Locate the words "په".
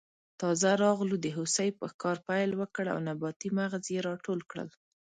1.79-1.85